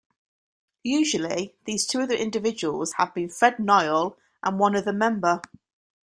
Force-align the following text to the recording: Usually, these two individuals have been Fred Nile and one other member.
Usually, 0.81 1.53
these 1.65 1.85
two 1.85 2.01
individuals 2.01 2.93
have 2.93 3.13
been 3.13 3.29
Fred 3.29 3.59
Nile 3.59 4.17
and 4.41 4.57
one 4.57 4.75
other 4.75 4.93
member. 4.93 5.43